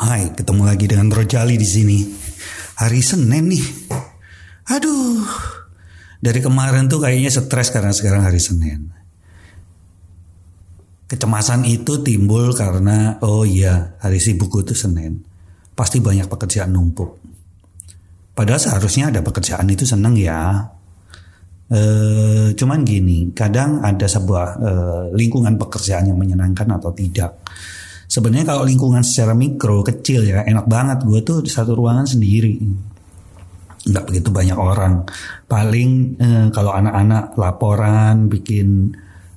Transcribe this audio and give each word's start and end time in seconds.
Hai, 0.00 0.32
ketemu 0.32 0.64
lagi 0.64 0.88
dengan 0.88 1.12
Rojali 1.12 1.60
di 1.60 1.68
sini. 1.68 2.00
Hari 2.80 3.04
Senin 3.04 3.52
nih. 3.52 3.66
Aduh. 4.72 5.28
Dari 6.16 6.40
kemarin 6.40 6.88
tuh 6.88 7.04
kayaknya 7.04 7.28
stres 7.28 7.68
karena 7.68 7.92
sekarang 7.92 8.24
hari 8.24 8.40
Senin. 8.40 8.88
Kecemasan 11.04 11.68
itu 11.68 12.00
timbul 12.00 12.56
karena 12.56 13.20
oh 13.20 13.44
iya, 13.44 14.00
hari 14.00 14.16
sibuk 14.16 14.48
itu 14.64 14.72
Senin. 14.72 15.20
Pasti 15.76 16.00
banyak 16.00 16.32
pekerjaan 16.32 16.72
numpuk. 16.72 17.20
Padahal 18.32 18.56
seharusnya 18.56 19.12
ada 19.12 19.20
pekerjaan 19.20 19.68
itu 19.68 19.84
seneng 19.84 20.16
ya. 20.16 20.64
E, 21.68 21.80
cuman 22.56 22.88
gini, 22.88 23.36
kadang 23.36 23.84
ada 23.84 24.08
sebuah 24.08 24.46
e, 24.64 24.72
lingkungan 25.12 25.60
pekerjaan 25.60 26.08
yang 26.08 26.16
menyenangkan 26.16 26.72
atau 26.72 26.88
tidak 26.96 27.36
sebenarnya 28.10 28.50
kalau 28.50 28.66
lingkungan 28.66 29.06
secara 29.06 29.38
mikro 29.38 29.86
kecil 29.86 30.26
ya 30.26 30.42
enak 30.42 30.66
banget. 30.66 30.98
Gue 31.06 31.22
tuh 31.22 31.38
di 31.46 31.48
satu 31.48 31.78
ruangan 31.78 32.10
sendiri. 32.10 32.58
Nggak 33.86 34.04
begitu 34.10 34.28
banyak 34.34 34.58
orang. 34.58 35.06
Paling 35.46 35.90
eh, 36.18 36.46
kalau 36.50 36.74
anak-anak 36.74 37.38
laporan 37.38 38.26
bikin 38.26 38.90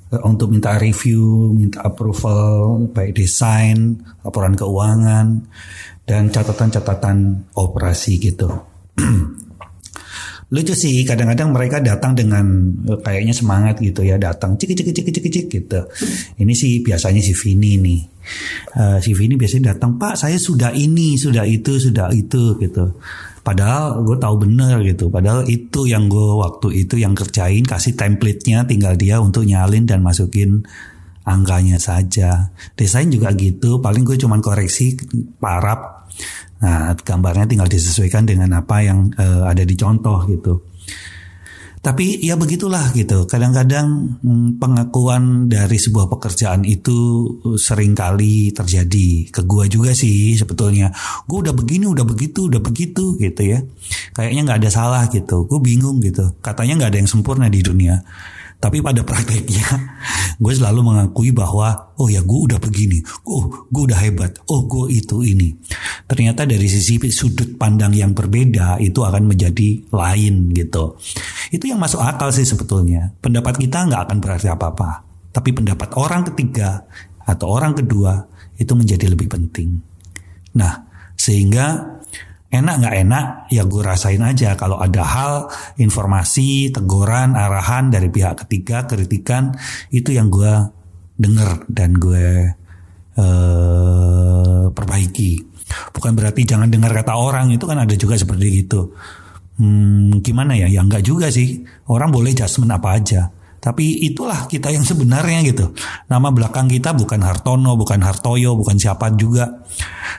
eh, 0.09 0.21
untuk 0.25 0.49
minta 0.49 0.75
review 0.81 1.53
minta 1.53 1.85
approval 1.85 2.89
baik 2.89 3.13
desain 3.13 4.02
laporan 4.25 4.57
keuangan 4.57 5.27
dan 6.03 6.27
catatan-catatan 6.27 7.47
operasi 7.55 8.19
gitu 8.19 8.52
lucu 10.53 10.77
sih 10.77 11.01
kadang-kadang 11.01 11.49
mereka 11.49 11.81
datang 11.81 12.13
dengan 12.13 12.45
eh, 12.85 12.99
kayaknya 13.01 13.33
semangat 13.33 13.81
gitu 13.81 14.05
ya 14.05 14.21
datang 14.21 14.53
cik 14.53 14.77
cik 14.77 14.93
cik 14.93 15.09
cik 15.09 15.25
cik 15.33 15.45
gitu. 15.49 15.79
Ini 16.37 16.53
sih 16.53 16.85
biasanya 16.85 17.25
si 17.25 17.33
Vini 17.33 17.81
nih. 17.81 18.01
Uh, 18.79 18.97
si 19.03 19.11
Vini 19.11 19.35
biasanya 19.35 19.75
datang 19.75 19.99
pak 19.99 20.15
saya 20.15 20.39
sudah 20.39 20.71
ini 20.71 21.17
sudah 21.17 21.43
itu 21.43 21.81
sudah 21.81 22.13
itu 22.13 22.61
gitu. 22.61 22.85
Padahal 23.43 23.99
gue 24.05 24.15
tahu 24.15 24.35
bener 24.45 24.79
gitu 24.85 25.09
padahal 25.11 25.43
itu 25.49 25.89
yang 25.89 26.07
gue 26.07 26.39
waktu 26.39 26.85
itu 26.85 26.95
yang 27.01 27.11
kerjain 27.17 27.65
kasih 27.67 27.97
template-nya 27.99 28.63
tinggal 28.63 28.95
dia 28.95 29.19
untuk 29.19 29.43
nyalin 29.43 29.83
dan 29.83 30.05
masukin 30.05 30.63
angkanya 31.25 31.81
saja. 31.81 32.53
Desain 32.77 33.09
juga 33.09 33.33
gitu 33.33 33.81
paling 33.81 34.05
gue 34.05 34.15
cuman 34.21 34.39
koreksi 34.39 34.95
parap 35.42 36.02
Nah, 36.63 36.95
gambarnya 36.95 37.43
tinggal 37.43 37.67
disesuaikan 37.67 38.23
dengan 38.23 38.55
apa 38.55 38.79
yang 38.79 39.11
uh, 39.19 39.51
ada 39.51 39.67
di 39.67 39.75
contoh 39.75 40.23
gitu. 40.31 40.63
Tapi 41.83 42.23
ya 42.23 42.39
begitulah 42.39 42.95
gitu. 42.95 43.27
Kadang-kadang 43.27 44.15
hmm, 44.23 44.55
pengakuan 44.55 45.51
dari 45.51 45.75
sebuah 45.75 46.07
pekerjaan 46.07 46.63
itu 46.63 47.27
sering 47.59 47.91
kali 47.91 48.55
terjadi 48.55 49.27
ke 49.27 49.43
gua 49.43 49.67
juga 49.67 49.91
sih 49.91 50.39
sebetulnya. 50.39 50.95
Gue 51.27 51.43
udah 51.43 51.51
begini, 51.51 51.83
udah 51.83 52.07
begitu, 52.07 52.47
udah 52.47 52.63
begitu 52.63 53.19
gitu 53.19 53.41
ya. 53.43 53.59
Kayaknya 54.15 54.41
nggak 54.47 54.59
ada 54.63 54.71
salah 54.71 55.03
gitu. 55.11 55.43
Gue 55.43 55.59
bingung 55.59 55.99
gitu. 55.99 56.31
Katanya 56.39 56.80
nggak 56.80 56.91
ada 56.95 56.99
yang 57.03 57.11
sempurna 57.11 57.51
di 57.51 57.59
dunia. 57.59 57.99
Tapi 58.63 58.80
pada 58.80 59.03
prakteknya 59.09 59.67
gue 60.39 60.53
selalu 60.55 60.87
mengakui 60.87 61.35
bahwa 61.35 61.91
oh 61.99 62.07
ya 62.07 62.23
gue 62.23 62.39
udah 62.47 62.63
begini, 62.63 63.03
oh 63.27 63.67
gue 63.67 63.83
udah 63.91 63.99
hebat, 63.99 64.39
oh 64.47 64.63
gue 64.63 64.95
itu 64.95 65.19
ini. 65.27 65.51
Ternyata 66.13 66.45
dari 66.45 66.69
sisi 66.69 67.01
sudut 67.09 67.57
pandang 67.57 67.89
yang 67.89 68.13
berbeda 68.13 68.77
itu 68.77 69.01
akan 69.01 69.33
menjadi 69.33 69.81
lain 69.89 70.53
gitu. 70.53 70.93
Itu 71.49 71.65
yang 71.65 71.81
masuk 71.81 72.05
akal 72.05 72.29
sih 72.29 72.45
sebetulnya. 72.45 73.09
Pendapat 73.17 73.57
kita 73.57 73.89
nggak 73.89 74.01
akan 74.05 74.17
berarti 74.21 74.45
apa-apa. 74.45 75.01
Tapi 75.33 75.49
pendapat 75.57 75.97
orang 75.97 76.21
ketiga 76.29 76.85
atau 77.25 77.49
orang 77.49 77.73
kedua 77.73 78.29
itu 78.61 78.77
menjadi 78.77 79.09
lebih 79.09 79.25
penting. 79.25 79.81
Nah, 80.53 80.85
sehingga 81.17 81.97
enak 82.53 82.75
nggak 82.85 82.95
enak 83.09 83.25
ya 83.49 83.65
gue 83.65 83.81
rasain 83.81 84.21
aja 84.21 84.53
kalau 84.53 84.77
ada 84.77 85.01
hal 85.01 85.33
informasi 85.81 86.69
teguran 86.69 87.33
arahan 87.33 87.89
dari 87.89 88.13
pihak 88.13 88.45
ketiga 88.45 88.85
kritikan 88.85 89.57
itu 89.89 90.13
yang 90.13 90.30
gue 90.30 90.69
denger 91.17 91.65
dan 91.73 91.97
gue 91.97 92.53
uh, 93.17 94.69
perbaiki 94.71 95.31
bukan 95.93 96.11
berarti 96.13 96.45
jangan 96.45 96.69
dengar 96.69 96.93
kata 96.93 97.13
orang 97.17 97.49
itu 97.53 97.65
kan 97.65 97.81
ada 97.81 97.93
juga 97.97 98.17
seperti 98.17 98.65
itu 98.65 98.79
hmm, 99.59 100.21
gimana 100.21 100.53
ya 100.57 100.69
ya 100.69 100.81
nggak 100.85 101.03
juga 101.05 101.29
sih 101.33 101.61
orang 101.89 102.09
boleh 102.13 102.31
judgement 102.33 102.77
apa 102.77 102.89
aja 102.97 103.21
tapi 103.63 104.03
itulah 104.03 104.43
kita 104.51 104.75
yang 104.75 104.83
sebenarnya 104.83 105.39
gitu. 105.47 105.71
Nama 106.11 106.35
belakang 106.35 106.67
kita 106.67 106.91
bukan 106.91 107.23
Hartono, 107.23 107.79
bukan 107.79 108.03
Hartoyo, 108.03 108.59
bukan 108.59 108.75
siapa 108.75 109.15
juga. 109.15 109.63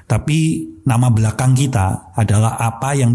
Tapi 0.09 0.65
nama 0.88 1.12
belakang 1.12 1.53
kita 1.53 2.16
adalah 2.16 2.56
apa 2.56 2.97
yang 2.97 3.12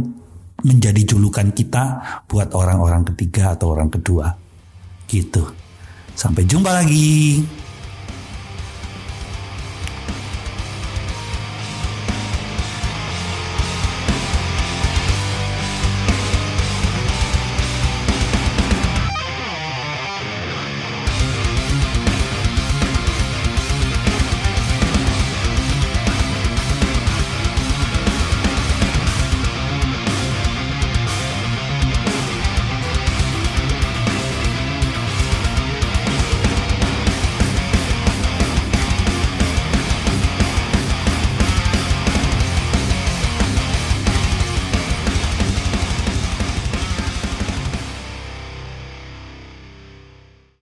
menjadi 0.62 1.02
julukan 1.02 1.50
kita 1.50 1.84
buat 2.30 2.54
orang-orang 2.54 3.10
ketiga 3.10 3.58
atau 3.58 3.74
orang 3.74 3.90
kedua. 3.90 4.30
Gitu. 5.10 5.42
Sampai 6.14 6.46
jumpa 6.46 6.78
lagi. 6.78 7.42